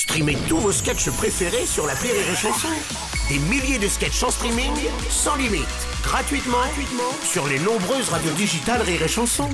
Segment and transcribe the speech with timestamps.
[0.00, 2.68] Streamez tous vos sketchs préférés sur la Rire et Chanson.
[3.28, 4.72] Des milliers de sketchs en streaming,
[5.10, 5.66] sans limite,
[6.02, 9.50] gratuitement, gratuitement sur les nombreuses radios digitales Rire et Chanson.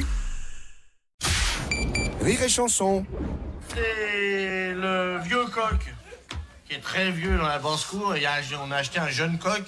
[2.23, 3.05] Rire et Chanson.
[3.75, 5.81] C'est le vieux coq
[6.69, 9.09] qui est très vieux dans la basse-cour et il y a- on a acheté un
[9.09, 9.65] jeune coq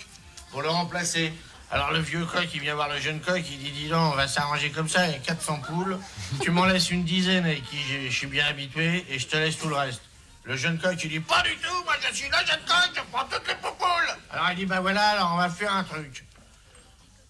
[0.53, 1.33] pour le remplacer.
[1.73, 4.17] Alors le vieux coq, il vient voir le jeune coq, il dit dis donc, on
[4.17, 5.99] va s'arranger comme ça, il y a 400 poules,
[6.41, 9.59] tu m'en laisses une dizaine avec qui je suis bien habitué et je te laisse
[9.59, 10.03] tout le reste.
[10.49, 13.03] Le jeune coq, il dit pas du tout, moi je suis le jeune coq, je
[13.13, 14.17] prends toutes les poules.
[14.31, 16.25] Alors il dit bah voilà, alors on va faire un truc.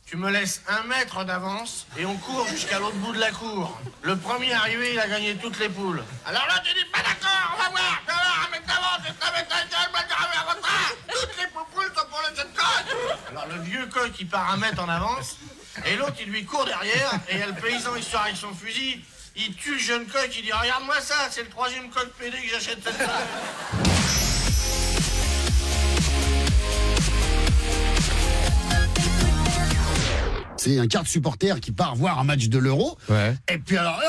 [0.06, 3.76] Tu me laisses un mètre d'avance et on court jusqu'à l'autre bout de la cour.
[4.02, 6.00] Le premier arrivé, il a gagné toutes les poules.
[6.26, 8.02] Alors là, tu dis pas d'accord, on va voir.
[8.06, 10.56] Tu vas voir, un mètre d'avance, un mètre d'avance,
[11.08, 13.28] Toutes les poules sont pour le jeune coq.
[13.30, 15.38] Alors le vieux coq, il part un mètre en avance
[15.84, 18.36] et l'autre, il lui court derrière et il y a le paysan, il sort avec
[18.36, 19.02] son fusil.
[19.40, 22.50] Il tue le jeune coq, il dit Regarde-moi ça, c'est le troisième coq pédé que
[22.50, 23.08] j'achète cette semaine.
[30.56, 32.98] C'est un quart de supporter qui part voir un match de l'Euro.
[33.08, 33.36] Ouais.
[33.48, 34.00] Et puis alors,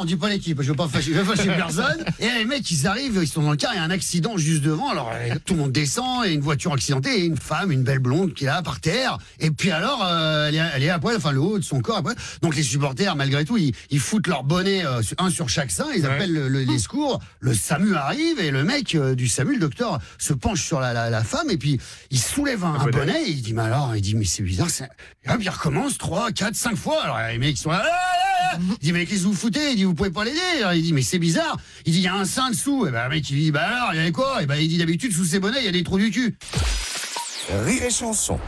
[0.00, 2.04] on dit pas l'équipe, je veux pas fâcher, je veux fâcher personne.
[2.18, 4.36] Et les mecs, ils arrivent, ils sont dans le car, il y a un accident
[4.36, 4.88] juste devant.
[4.90, 7.98] Alors euh, tout le monde descend, et une voiture accidentée, et une femme, une belle
[7.98, 9.18] blonde qui est là par terre.
[9.40, 11.80] Et puis alors, euh, elle, est, elle est à poil, enfin le haut de son
[11.80, 12.16] corps à poil.
[12.42, 15.86] Donc les supporters, malgré tout, ils, ils foutent leur bonnet, euh, un sur chaque sein,
[15.96, 17.20] ils appellent le- le- les secours.
[17.40, 20.92] Le SAMU arrive, et le mec euh, du SAMU, le docteur, se penche sur la,
[20.92, 22.90] la, la femme, et puis il soulève un, un bonnet.
[22.98, 24.68] bonnet, et il dit, mais alors, il dit, mais c'est bizarre.
[25.24, 27.02] Et hop, il recommence 3, 4, 5 fois.
[27.02, 27.82] Alors les mecs ils sont là.
[27.84, 28.27] Ah, ah,
[28.60, 29.70] Il dit mais qu'est-ce que vous foutez?
[29.70, 30.40] Il dit vous pouvez pas l'aider.
[30.74, 31.56] Il dit mais c'est bizarre.
[31.84, 32.86] Il dit il y a un sein dessous.
[32.86, 34.42] Et ben le mec il dit bah alors il y avait quoi?
[34.42, 36.36] Et ben il dit d'habitude sous ses bonnets il y a des trous du cul.
[37.50, 38.38] Rire et Chanson.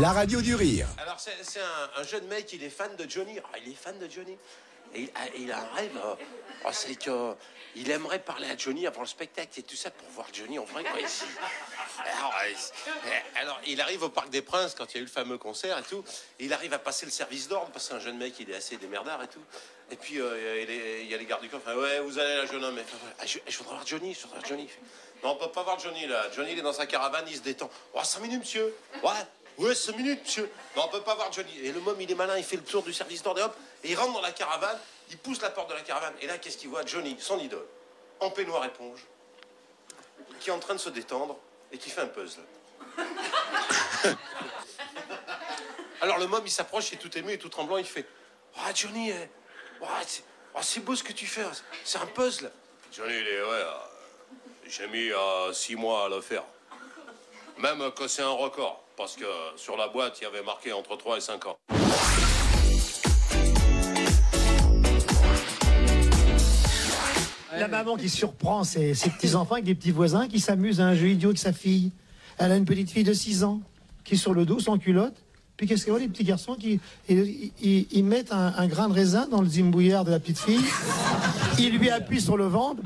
[0.00, 0.86] La radio du rire.
[0.98, 3.32] Alors, c'est un, un jeune mec, il est fan de Johnny.
[3.42, 4.36] Ah, il est fan de Johnny.
[4.94, 6.14] Et il a, il a un rêve, euh,
[6.64, 7.34] oh, c'est que
[7.76, 10.64] il aimerait parler à Johnny avant le spectacle et tout ça pour voir Johnny en
[10.64, 11.24] vrai, quoi, ici.
[13.36, 15.78] Alors, il arrive au Parc des Princes quand il y a eu le fameux concert
[15.78, 16.02] et tout.
[16.40, 18.56] Il arrive à passer le service d'ordre parce que c'est un jeune mec, il est
[18.56, 19.42] assez démerdard et tout.
[19.92, 20.64] Et puis, euh,
[21.02, 21.60] il, y a les gardes du corps.
[21.76, 22.78] Ouais, vous allez là, jeune homme.
[23.24, 24.68] Je, je voudrais voir Johnny, je voudrais voir Johnny.
[25.22, 26.26] Non, on peut pas voir Johnny là.
[26.34, 27.70] Johnny, il est dans sa caravane, il se détend.
[27.94, 28.74] Oh, 5 minutes, monsieur.
[29.02, 29.10] Ouais.
[29.58, 30.50] Ouais, 5 minutes, monsieur.
[30.76, 31.52] Non, on peut pas voir Johnny.
[31.62, 33.56] Et le môme, il est malin, il fait le tour du service d'ordre et hop,
[33.84, 34.78] il rentre dans la caravane,
[35.10, 36.14] il pousse la porte de la caravane.
[36.20, 37.66] Et là, qu'est-ce qu'il voit Johnny, son idole,
[38.20, 39.04] en peignoir éponge,
[40.40, 41.36] qui est en train de se détendre
[41.72, 42.42] et qui fait un puzzle.
[46.00, 48.06] Alors le môme, il s'approche, il est tout ému et tout tremblant, il fait
[48.56, 49.12] Ah, Johnny,
[49.82, 49.86] oh,
[50.62, 51.44] c'est beau ce que tu fais,
[51.84, 52.50] c'est un puzzle.
[52.92, 53.74] Johnny, est, ouais, euh,
[54.66, 55.10] j'ai mis
[55.52, 56.44] 6 mois à le faire.
[57.58, 60.96] Même que c'est un record, parce que sur la boîte, il y avait marqué entre
[60.96, 61.58] 3 et 5 ans.
[67.60, 71.08] La maman qui surprend ses, petits-enfants avec des petits voisins qui s'amusent à un jeu
[71.08, 71.90] idiot de sa fille.
[72.38, 73.60] Elle a une petite fille de 6 ans
[74.02, 75.12] qui est sur le dos, sans culotte.
[75.58, 79.42] Puis qu'est-ce que voit les petits garçons qui ils, mettent un, grain de raisin dans
[79.42, 80.64] le zimbouillard de la petite fille.
[81.58, 82.80] Ils lui appuient sur le ventre,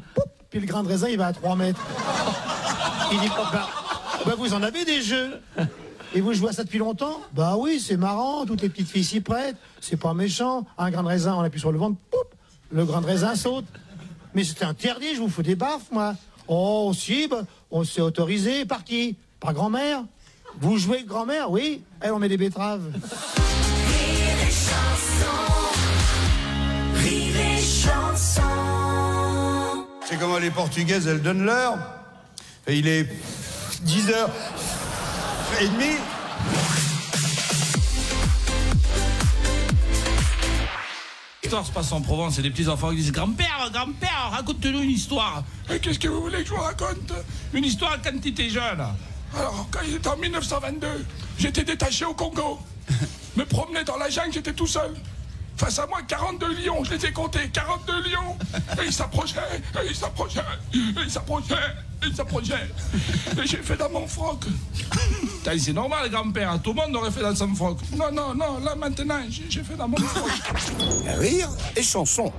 [0.51, 1.81] puis le grain de raisin il va à 3 mètres.
[3.12, 3.69] Il dit bah,
[4.27, 5.41] bah, vous en avez des jeux.
[6.17, 7.21] Et vous jouez à ça depuis longtemps?
[7.33, 10.67] Bah oui, c'est marrant, toutes les petites filles s'y prêtent, c'est pas méchant.
[10.79, 11.97] Un grain de raisin, on appuie sur le ventre,
[12.73, 13.67] le grain de raisin saute.
[14.34, 16.15] Mais c'est interdit, je vous fous des baffes, moi.
[16.49, 18.65] Oh, si, bah, on s'est autorisé.
[18.65, 20.05] Par qui Par grand-mère
[20.61, 21.83] Vous jouez grand-mère Oui.
[22.00, 22.93] Elle, on met des betteraves.
[30.05, 31.78] C'est comment les Portugaises, elles donnent l'heure.
[32.67, 33.09] Et il est
[33.83, 34.12] 10
[41.55, 44.91] L'histoire se passe en Provence, et des petits enfants qui disent Grand-père, grand-père, raconte-nous une
[44.91, 45.45] histoire.
[45.69, 47.13] Mais qu'est-ce que vous voulez que je vous raconte?
[47.53, 48.85] Une histoire quand tu étais jeune.
[49.39, 51.07] Alors, quand il était en 1922,
[51.39, 52.59] j'étais détaché au Congo.
[53.37, 54.97] Me promenais dans la jungle, j'étais tout seul.
[55.57, 58.37] Face à moi, 42 lions, je les ai comptés, 42 lions.
[58.83, 59.39] Et ils s'approchaient,
[59.77, 60.41] et ils s'approchaient,
[60.73, 61.55] et ils s'approchaient,
[62.03, 62.69] et ils s'approchaient.
[63.41, 64.45] Et j'ai fait dans mon froc.
[65.44, 67.79] C'est normal, grand-père, tout le monde aurait fait dans son froc.
[67.96, 70.31] Non, non, non, là maintenant, j'ai j'ai fait dans mon froc.
[71.19, 72.32] Rire et Chanson.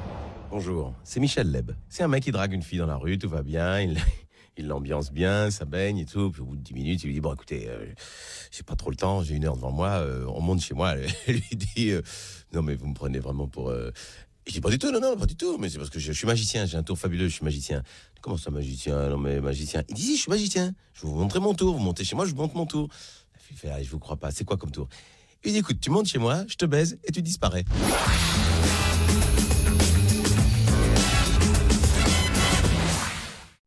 [0.50, 1.72] Bonjour, c'est Michel Leb.
[1.88, 3.98] C'est un mec qui drague une fille dans la rue, tout va bien, il
[4.58, 6.32] il l'ambiance bien, ça baigne et tout.
[6.32, 7.86] Puis au bout de 10 minutes, il lui dit Bon, écoutez, euh,
[8.52, 10.96] j'ai pas trop le temps, j'ai une heure devant moi, euh, on monte chez moi.
[11.28, 12.02] Elle lui dit euh,
[12.54, 13.74] Non, mais vous me prenez vraiment pour.
[14.48, 16.12] Je dis Pas du tout, non, non, pas du tout, mais c'est parce que je,
[16.12, 17.82] je suis magicien, j'ai un tour fabuleux, je suis magicien.
[18.22, 19.10] Comment ça, magicien?
[19.10, 19.84] Non, mais magicien.
[19.90, 22.16] Il dit Si, je suis magicien, je vais vous montrer mon tour, vous montez chez
[22.16, 22.88] moi, je vous montre mon tour.
[23.52, 24.88] Il fait Ah, Je vous crois pas, c'est quoi comme tour?
[25.44, 27.66] Il dit Écoute, tu montes chez moi, je te baise et tu disparais.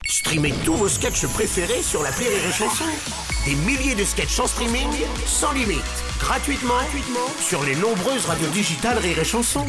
[0.09, 2.85] Streamez tous vos sketchs préférés sur la Rire et Chanson.
[3.45, 4.89] Des milliers de sketchs en streaming,
[5.27, 5.79] sans limite,
[6.19, 9.65] gratuitement, gratuitement sur les nombreuses radios digitales Rire et Chanson.